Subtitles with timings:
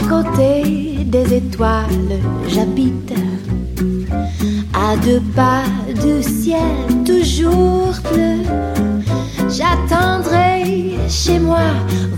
[0.00, 3.12] À côté des étoiles, j'habite.
[4.72, 8.38] À deux pas du ciel, toujours bleu.
[9.50, 11.66] J'attendrai chez moi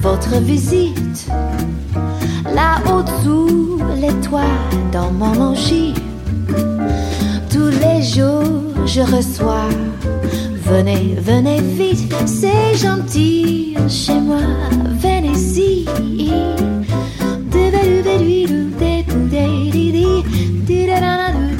[0.01, 1.29] votre visite.
[2.55, 4.59] Là-haut sous les toits,
[4.92, 5.95] dans mon logis.
[7.51, 9.69] Tous les jours je reçois.
[10.67, 14.41] Venez, venez vite, c'est gentil chez moi,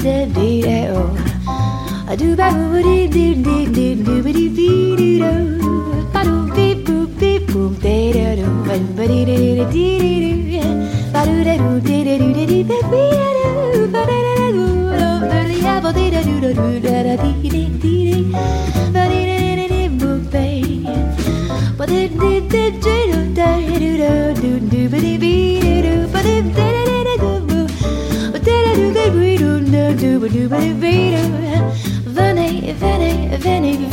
[0.03, 1.11] da dee da oh.
[2.11, 5.31] A do ba boo dee dee dee dee doo ba dee dee dee do.
[6.13, 8.47] Ba do beep boop beep boop da da do.
[8.67, 10.73] Ba do ba dee dee dee dee dee do.
[11.13, 13.87] Ba do da do dee da do da dee ba dee da do.
[13.95, 14.65] Ba da da da do.
[14.99, 18.01] Do ba dee da ba dee da do da do da da dee dee dee
[18.09, 18.23] dee.
[18.95, 20.45] Ba dee da da da dee boop ba.
[21.77, 23.93] Ba dee dee dee dee do da do
[24.43, 25.82] do do ba dee dee.
[30.27, 31.93] doo ba doo ba doo ba doo.
[33.43, 33.92] Venez.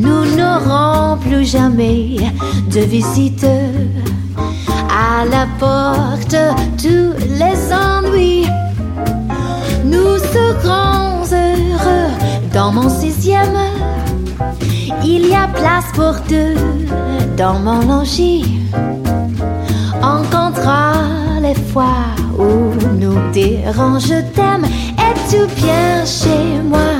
[0.00, 2.16] Nous n'aurons plus jamais
[2.74, 3.46] de visite.
[4.88, 6.36] À la porte,
[6.82, 8.46] tous les ennuis.
[9.84, 12.10] Nous serons heureux
[12.54, 13.58] dans mon sixième.
[15.04, 16.54] Il y a place pour deux
[17.36, 18.60] dans mon logis.
[20.02, 20.94] On comptera
[21.42, 22.06] les fois
[22.38, 24.64] où nous dérange, je t'aime.
[24.98, 26.99] Es-tu bien chez moi?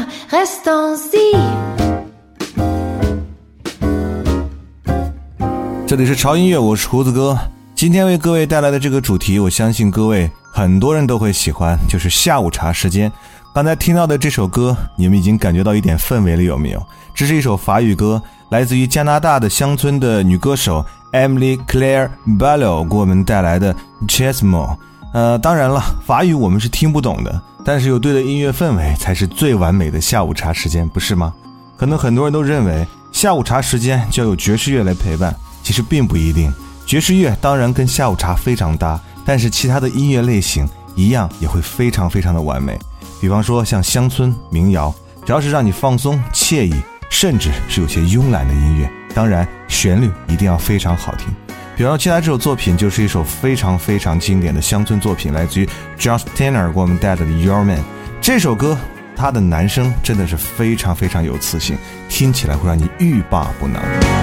[5.91, 7.37] 这里是潮音乐，我是胡子哥。
[7.75, 13.11] 今天为各位带来的这个主题，我相信各位很多人都会喜欢，就是下午茶时间。
[13.53, 16.87] 刚才听到的这首歌，你们已经感觉到一点氛围了，有没有？
[17.12, 22.09] 这是一首法语歌，来自于加拿大的乡村的女歌手 Emily Claire
[22.39, 23.75] Ballo 给我们带来的
[24.07, 24.69] 《Chesmo》。
[25.12, 31.34] 呃，当然了，法语我们是听不懂的，但是有对的音乐氛围才是最完美的下午茶时间，不是吗？
[31.77, 36.53] 可能很多人都认为下午茶时间就要有爵士乐来陪伴，其实并不一定。
[36.87, 42.78] 爵士乐当然跟下午茶非常搭，但是其他的音乐类型一样也会非常非常的完美。
[43.21, 44.93] 比方说像乡村民谣，
[45.25, 46.75] 只要是让你放松惬意，
[47.09, 51.28] 甚至是有些慵懒的音乐，当然旋律一定要非常好听。
[51.77, 55.68] 比方说，接下来这首作品就是一首非常非常经典的乡村作品，来自于
[55.98, 57.78] Josh Tanner 给我们带的《Your Man》。
[58.21, 58.77] 这首歌，
[59.16, 61.78] 它的男声真的是非常非常有磁性，
[62.09, 63.80] 听起来会让你欲罢不能。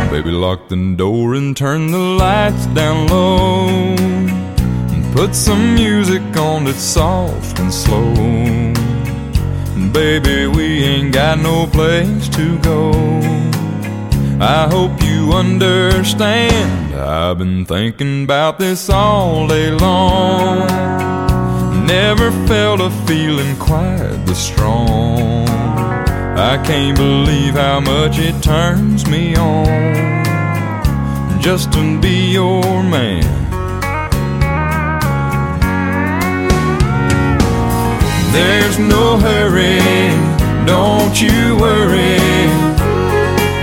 [0.09, 3.67] Baby, lock the door and turn the lights down low.
[3.67, 8.13] And put some music on that's soft and slow.
[9.91, 12.91] Baby, we ain't got no place to go.
[14.39, 16.95] I hope you understand.
[16.95, 20.67] I've been thinking about this all day long.
[21.85, 25.46] Never felt a feeling quite this strong.
[26.39, 29.65] I can't believe how much it turns me on.
[31.41, 33.23] just to be your man.
[38.31, 39.79] There's no hurry,
[40.67, 42.19] don't you worry.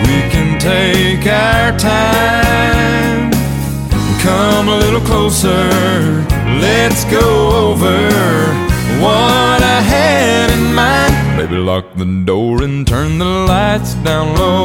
[0.09, 3.31] We can take our time.
[4.21, 5.71] Come a little closer,
[6.61, 8.74] let's go over
[9.05, 11.15] what I had in mind.
[11.39, 14.65] Baby, lock the door and turn the lights down low.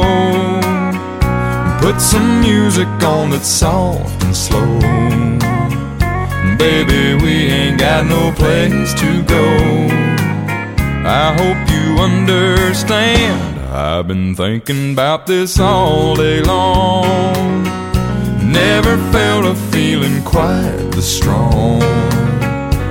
[1.80, 4.78] Put some music on that's soft and slow.
[6.56, 9.46] Baby, we ain't got no place to go.
[11.22, 13.60] I hope you understand.
[13.70, 17.62] I've been thinking about this all day long.
[18.52, 21.80] Never felt a feeling quite this strong.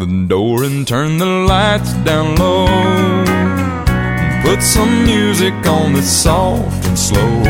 [0.00, 2.66] The door and turn the lights down low.
[4.42, 7.42] Put some music on that's soft and slow.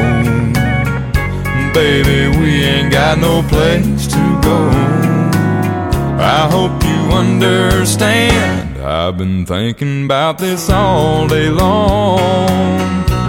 [1.72, 4.68] Baby, we ain't got no place to go.
[6.18, 8.78] I hope you understand.
[8.82, 12.48] I've been thinking about this all day long.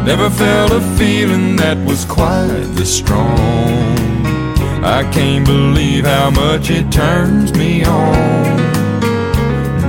[0.03, 3.99] Never felt a feeling that was quite this strong.
[4.83, 8.80] I can't believe how much it turns me on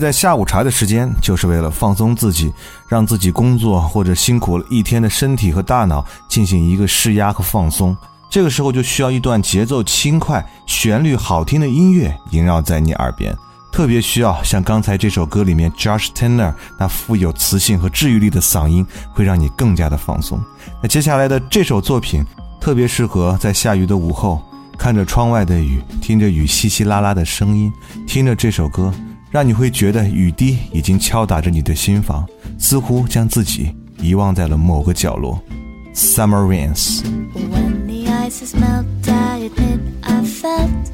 [0.00, 2.52] 在下午茶的时间，就是为了放松自己，
[2.88, 7.96] 让自己工作或者辛苦了一天的身体和大脑进行一个释压和放松。
[8.30, 13.36] 这个时候就需要一段节奏轻快、旋律好听的音乐萦绕在你耳边，
[13.72, 20.40] 特别需要像刚才这首歌里面 Josh Tanner 那富有磁性和治愈力的嗓音，会让你更加的放松。
[20.80, 22.24] 那接下来的这首作品
[22.60, 24.40] 特别适合在下雨的午后，
[24.78, 27.72] 看着窗外的雨，听着雨稀稀拉拉的声音，
[28.06, 28.94] 听着这首歌。
[29.30, 32.28] 让你会觉得雨滴已经敲打着你的心房，
[32.58, 35.40] 似乎将自己遗忘在了某个角落。
[35.94, 37.02] Summer rains。
[37.34, 40.90] When the ice is melted, I admit I felt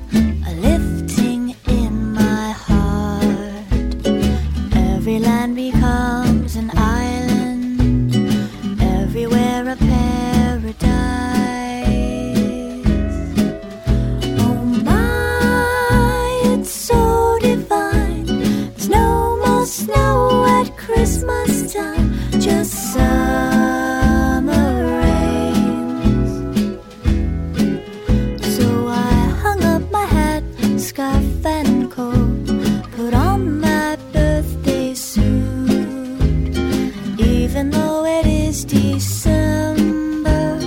[37.57, 40.59] Even though it is December,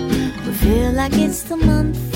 [0.43, 2.08] we feel like it's the month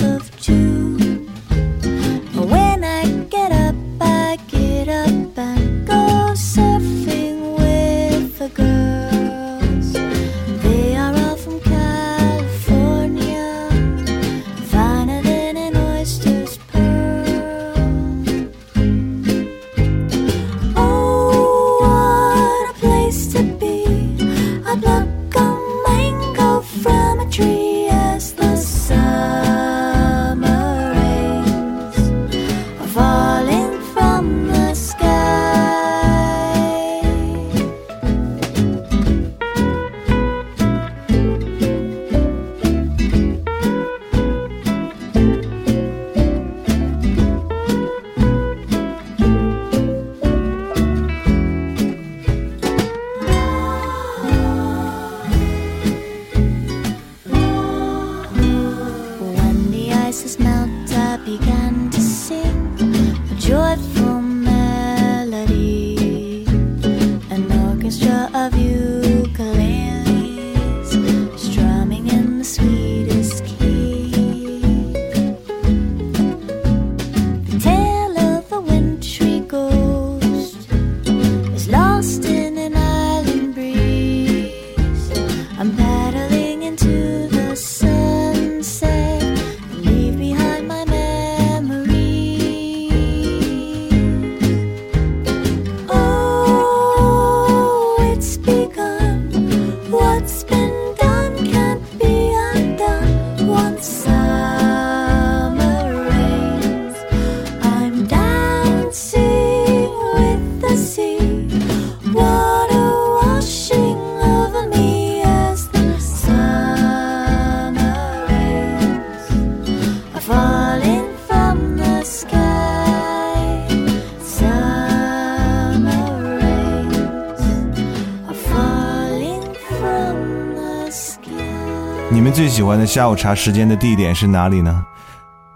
[132.54, 134.86] 喜欢的下午茶时间的地点是哪里呢？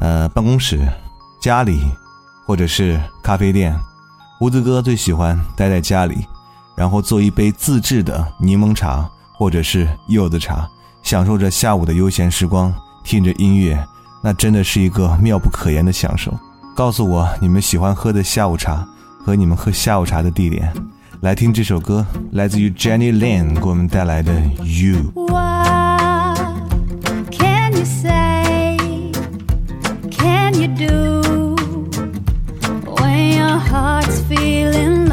[0.00, 0.80] 呃，办公室、
[1.40, 1.80] 家里，
[2.44, 3.72] 或者是咖啡店。
[4.36, 6.26] 胡子哥最喜欢待在家里，
[6.74, 10.68] 然后做一杯自制的柠檬茶或者是柚子茶，
[11.04, 12.74] 享受着下午的悠闲时光，
[13.04, 13.78] 听着音乐，
[14.20, 16.36] 那真的是一个妙不可言的享受。
[16.74, 18.84] 告诉我你们喜欢喝的下午茶
[19.24, 20.74] 和你们喝下午茶的地点。
[21.20, 24.32] 来听这首歌，来自于 Jenny Lin 给我们带来的
[24.64, 25.12] 《You》。
[27.78, 28.76] You say?
[30.10, 31.54] Can you do
[33.00, 35.07] when your heart's feeling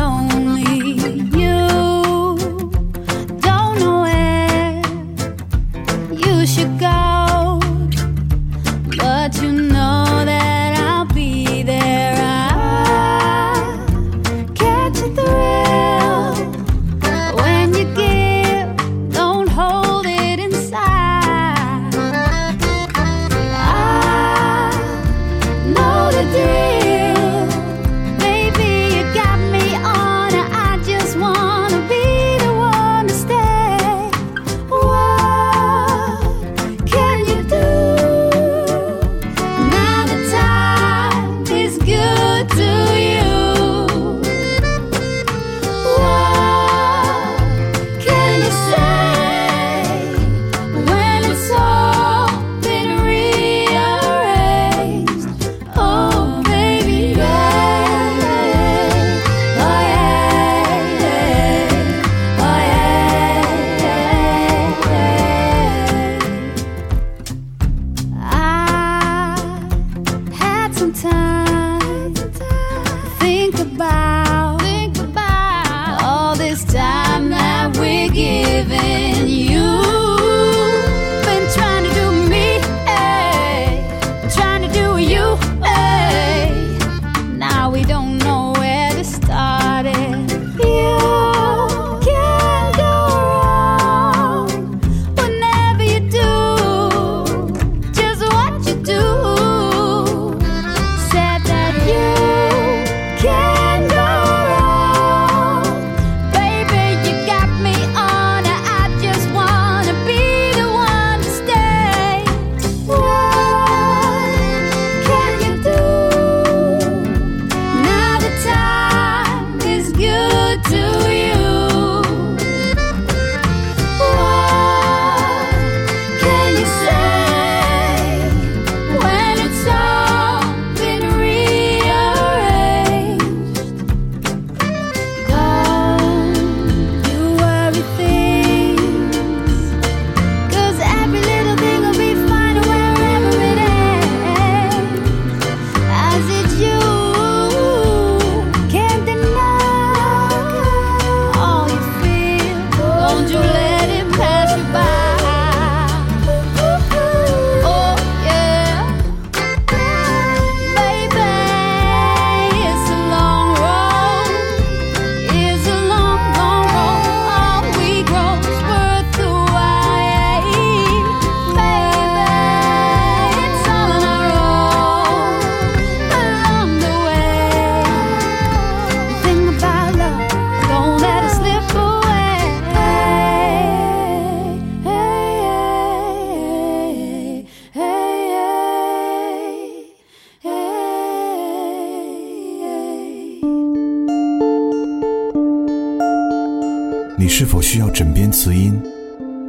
[197.76, 198.82] 需要枕边词音，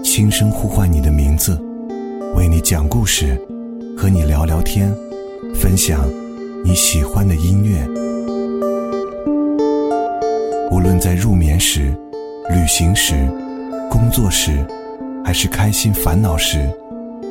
[0.03, 1.57] 轻声呼唤你的名字，
[2.35, 3.41] 为你讲故事，
[3.97, 4.93] 和你聊聊天，
[5.55, 6.01] 分享
[6.65, 7.87] 你喜欢的音乐？
[10.73, 11.97] 无论在入眠时、
[12.51, 13.15] 旅行时、
[13.89, 14.67] 工作时，
[15.25, 16.69] 还是开心烦恼时，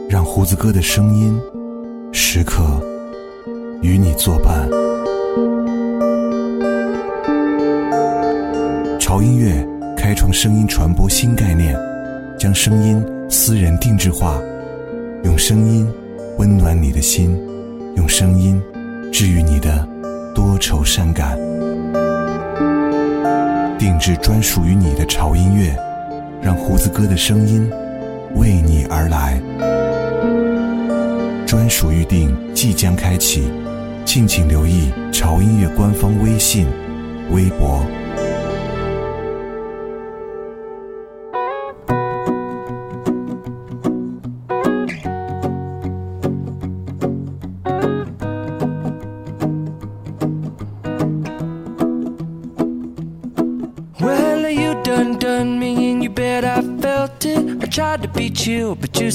[0.07, 1.37] 让胡子哥的声音
[2.13, 2.63] 时刻
[3.81, 4.65] 与你作伴。
[8.97, 9.61] 潮音乐
[10.05, 11.75] 开创声音传播新概念，
[12.37, 14.39] 将声音私人定制化，
[15.23, 15.91] 用声音
[16.37, 17.35] 温暖你的心，
[17.95, 18.61] 用声音
[19.11, 19.83] 治愈你的
[20.35, 21.35] 多愁善感。
[23.79, 25.75] 定制专属于你的潮音乐，
[26.39, 27.67] 让胡子哥的声音
[28.35, 29.41] 为你而来。
[31.47, 33.51] 专属预定即将开启，
[34.05, 36.67] 敬请留意潮音乐官方微信、
[37.31, 37.83] 微博。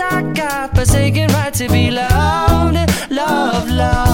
[0.00, 2.76] I got forsaken right to be loved,
[3.10, 4.13] loved, loved.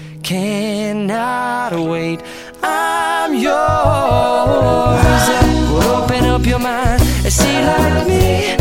[0.31, 2.21] cannot wait.
[2.63, 3.51] I'm yours.
[5.73, 8.60] Well, open up your mind and see like me.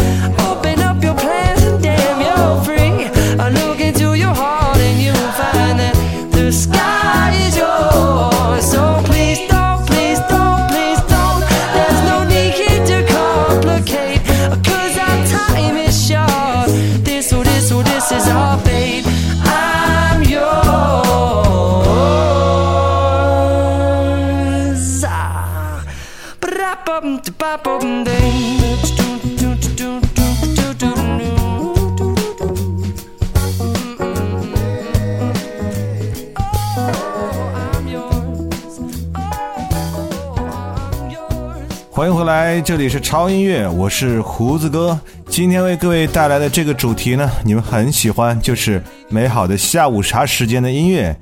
[42.00, 44.98] 欢迎回来，这里是超音乐，我是胡子哥。
[45.28, 51.14] 今天为各位带来的这个主题呢，你们很喜欢，就是美好的下午茶时间的音乐。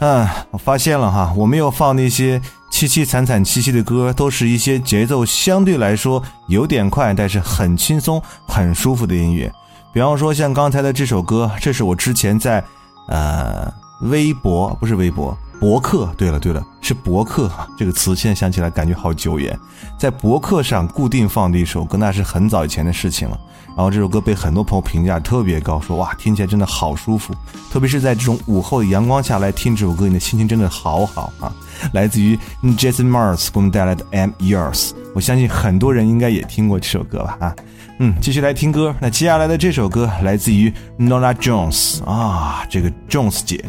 [0.00, 2.36] 嗯，我发现了哈，我没有放那些
[2.72, 9.48] 凄凄惨惨戚戚的歌，都是一些节奏相对来说有点快，但是很轻松、很舒服的音乐。
[9.92, 12.60] 比方说像刚才的这首歌，这是我之前在
[13.06, 19.58] 呃微博不是微博博客，对了对了，是博客，这个词现在想起来感觉好久远，
[19.98, 23.40] 在博客上固定放的一首歌，那是很早以前的事情了。
[23.68, 27.34] 然后这首歌被很多朋友评价特别高，说哇听起来真的好舒服，
[27.72, 31.50] 特别是在这种午后的阳光下来听这首歌，你的心情真的好好啊。
[31.94, 37.56] 来自于 Jason Mars 给我们带来的 I'm Yours，我相信很多人应该也听过这首歌吧啊。
[38.00, 38.94] 嗯，继续来听歌。
[39.00, 43.64] 那接下来的这首歌来自于 Nora Jones 啊，这个 Jones 姐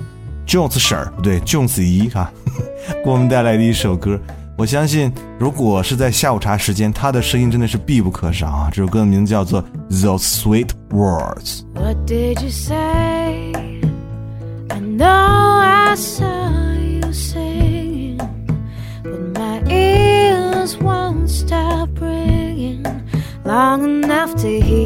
[0.46, 2.32] ，Jones 婶儿不对，Jones 姨哈、
[3.04, 4.20] 给我们带来的一首歌。
[4.58, 8.70] 我相信，如果是在下午茶时间，她的声音真的是必不可少啊。
[8.72, 11.62] 这首歌的名字叫做《Those Sweet Words》。
[11.74, 13.52] What did you say?
[14.70, 18.18] I know I saw you singing,
[19.04, 22.86] but my ears won't stop ringing
[23.44, 24.85] long enough to hear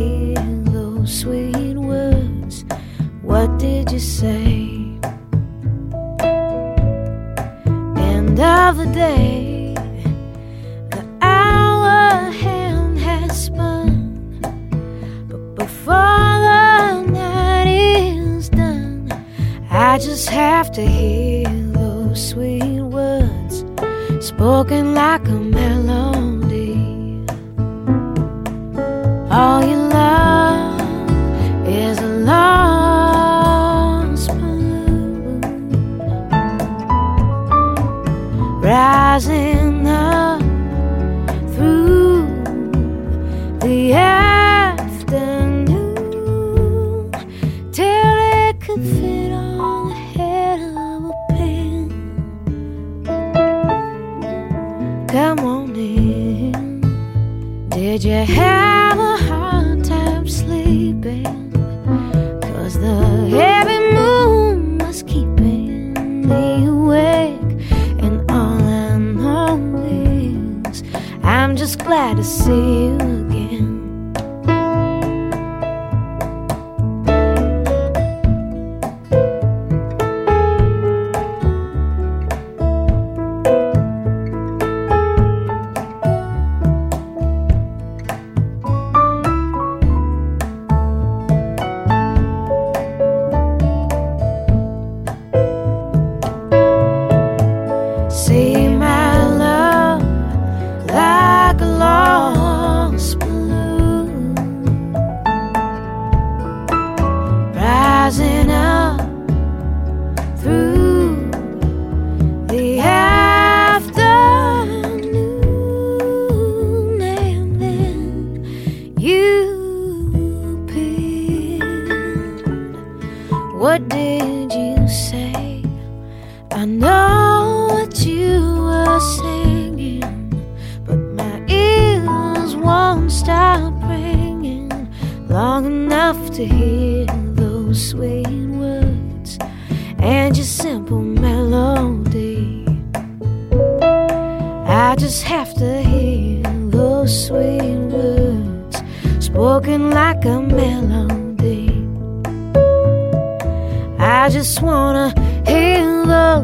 [8.78, 9.74] the day,
[10.92, 14.40] the hour hand has spun.
[15.28, 19.12] But before the night is done,
[19.72, 23.66] I just have to hear those sweet words
[24.20, 26.09] spoken like a melody.
[38.70, 40.42] Rising up
[41.56, 42.28] through
[43.62, 45.10] the afternoon
[47.72, 51.90] till it could fit on the head of a pin.
[55.08, 56.82] Come on in.
[57.70, 58.69] Did you have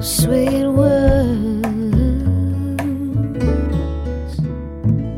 [0.05, 1.65] sweet words.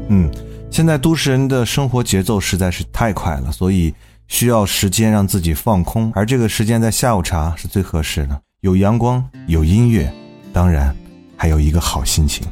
[0.07, 0.31] 嗯，
[0.71, 3.93] 现在都市人的生活节奏实在是太快了，所以
[4.29, 10.09] 需要时间让自己放空，而这个时间在下午茶是最合适的，有阳光，有音乐，
[10.53, 10.95] 当然
[11.35, 12.47] 还有一个好心情。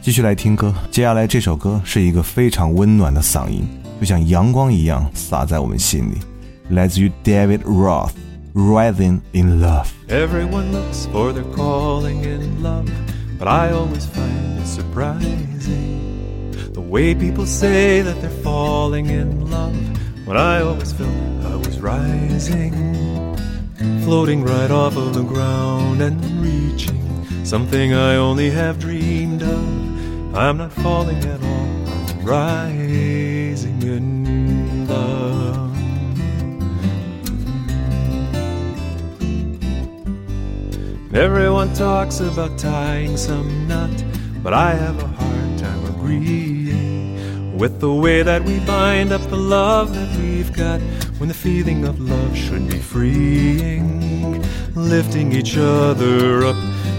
[0.00, 3.66] 继续来听歌，接下来这首歌是一个非常温暖的嗓音，
[3.98, 6.18] 就像阳光一样洒在我们心里，
[6.68, 8.10] 来自于 David Roth，
[8.56, 12.88] 《Rising in Love》。Everyone looks for their calling in love,
[13.36, 15.58] but I always find it surprising
[16.72, 19.74] the way people say that they're falling in love
[20.24, 21.10] when I always felt
[21.44, 22.72] I was rising,
[24.04, 27.02] floating right off of the ground and reaching
[27.44, 30.36] something I only have dreamed of.
[30.36, 33.33] I'm not falling at all, I'm rising
[41.14, 44.04] Everyone talks about tying some knot,
[44.42, 49.36] but I have a hard time agreeing with the way that we bind up the
[49.36, 50.80] love that we've got
[51.18, 56.56] when the feeling of love should be freeing, lifting each other up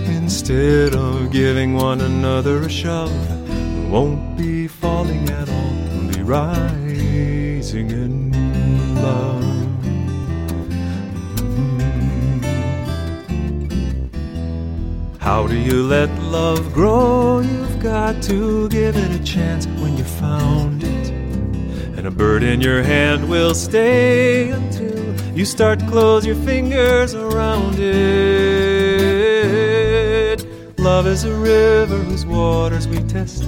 [0.08, 3.12] instead of giving one another a shove.
[3.50, 8.32] We won't be falling at all, we'll be rising in
[8.96, 9.35] love.
[15.26, 17.40] How do you let love grow?
[17.40, 21.10] You've got to give it a chance when you found it.
[21.98, 27.16] And a bird in your hand will stay until you start to close your fingers
[27.16, 28.06] around it.
[30.78, 33.46] Love is a river whose waters we test,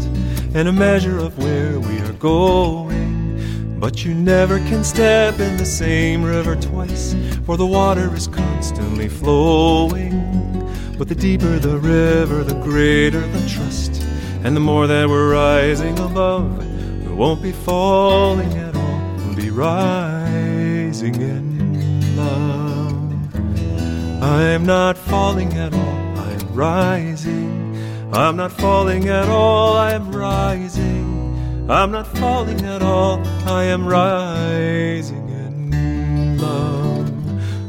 [0.56, 3.78] and a measure of where we are going.
[3.80, 9.10] But you never can step in the same river twice, for the water is constantly
[9.10, 10.47] flowing.
[10.98, 14.02] But the deeper the river, the greater the trust.
[14.44, 16.58] And the more that we're rising above,
[17.06, 24.24] we won't be falling at all, we'll be rising in love.
[24.24, 27.78] I'm not falling at all, I'm rising.
[28.12, 31.68] I'm not falling at all, I'm rising.
[31.70, 37.08] I'm not falling at all, I am rising in love.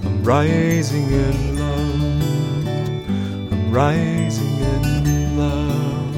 [0.07, 1.58] I'm rising in love.
[3.71, 6.15] Rising in love.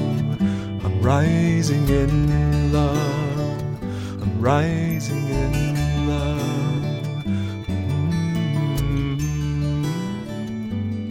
[0.83, 2.95] I'm rising in love.
[4.21, 6.41] I'm rising in love.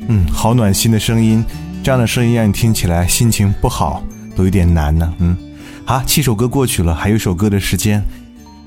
[0.08, 1.44] 嗯，好暖心的声音，
[1.84, 4.02] 这样的声音让你听起来心情不好
[4.34, 5.14] 都有点难呢。
[5.18, 5.36] 嗯，
[5.84, 8.02] 好，七首歌过去了，还有一首歌的时间。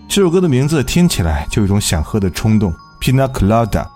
[0.08, 3.88] 这首歌的名字听起来就有一种想喝的冲动，Pina Colada，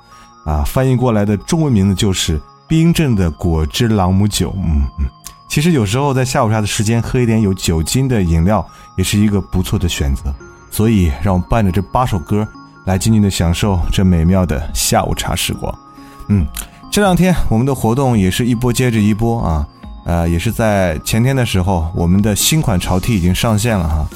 [0.45, 4.53] 啊，翻译过来的中文名字就是冰镇的果汁朗姆酒。
[4.57, 5.05] 嗯嗯，
[5.47, 8.65] 其实有时候在下午茶的时间喝一点有酒精的饮料
[8.97, 10.23] 也是一个不错的选择。
[10.69, 12.47] 所以，让我们伴着这八首歌
[12.85, 15.73] 来静静的享受这美妙的下午茶时光。
[16.27, 16.45] 嗯，
[16.91, 19.67] 这两天我们的活动也是一波接着一波啊，
[20.05, 24.07] 呃，也是在前天的时候，我们的新款潮 T 已经上线了哈。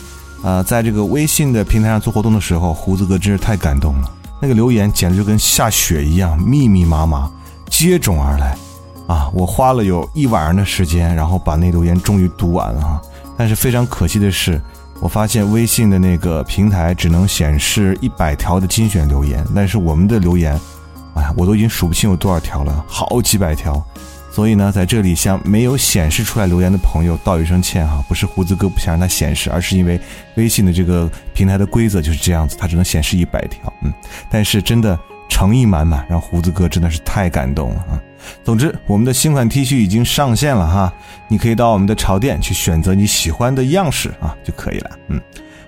[0.43, 4.11] 呃，在这个微信的平台上做活动的时候，胡子哥真是太感动了，
[4.41, 7.31] 那个留言简直就跟下雪一样，密密麻麻，
[7.71, 8.55] 接踵而来。
[9.07, 13.01] 啊，我花了有一晚上的时间，然后把那留言终于读完了哈。
[13.35, 14.61] 但是非常可惜的是。
[15.01, 20.53] 我发现微信的那个平台只能显示一百条的精选留言，但是我们的留言，
[21.15, 23.83] 哎呀，我都已经数不清有多少条了，好几百条。
[24.31, 29.99] 所以呢，在这里向没有显示出来留言的朋友道一声歉哈，不是胡子哥不想让它显示，而是因为
[30.35, 33.73] 微信的这个平台的规则就是这样子，它只能显示一百条。
[33.81, 33.91] 嗯，
[34.29, 34.95] 但是真的
[35.31, 37.95] 诚意满满，让胡子哥真的是太感动了啊。
[38.43, 40.93] 总之，我们的新款 T 恤已经上线了哈，
[41.29, 44.91] 你可以到我们的潮店去选择你喜欢的样式啊就可以了。
[45.07, 45.19] 嗯，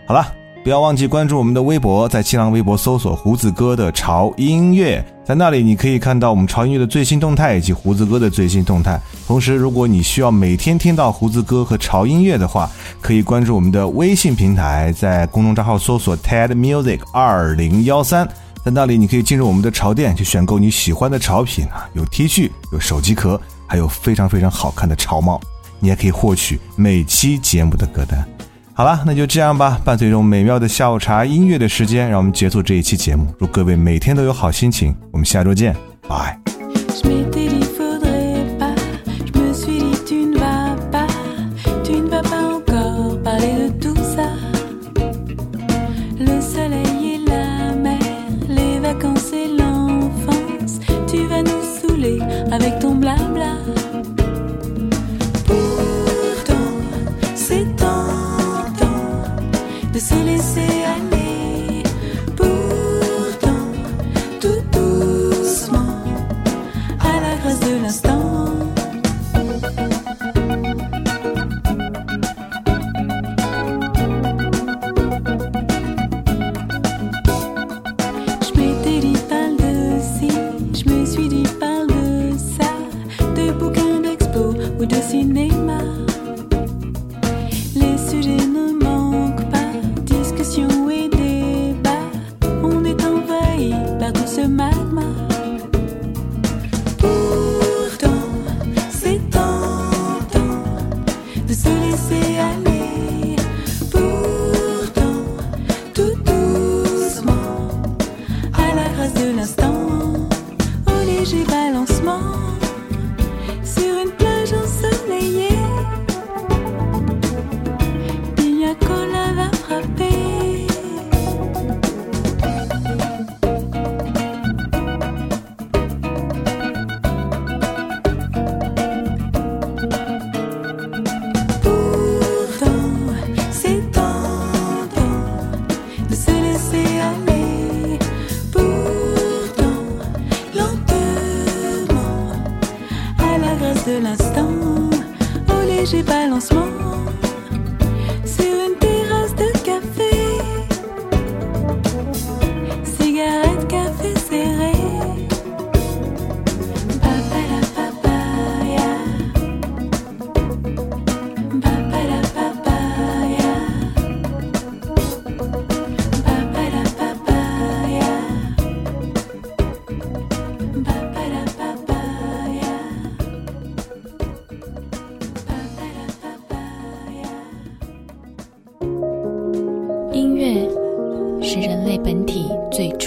[0.06, 0.28] 好了，
[0.66, 9.00] 不要忘记关注我们的微博，在新浪微博搜索“胡子哥的潮音乐”，在那里你可以看到我们潮音乐的最新动态以及胡子哥的最新动态。
[9.26, 12.70] 同时，如果你需要每天听到胡子哥和潮音乐的话，
[13.02, 18.28] 可以关注我们的微信平台，在公众账号搜索 “TED Music 二零幺三”。
[18.64, 25.42] 在那里，你可以进入我们的潮店去选购你喜欢的潮品啊，有 T 恤，有手机壳，还有非常非常好看的潮帽。
[25.80, 28.26] 你也可以获取每期节目的歌单。
[28.74, 29.80] 好了，那就这样吧。
[29.84, 33.28] 伴随着美妙的下午茶音乐的时间，让我们结束这一期节目。
[33.38, 34.96] 祝各位每天都有好心情。
[35.12, 35.76] 我们下周见，
[36.08, 36.40] 拜。
[52.74, 53.83] perfecto un bla bla.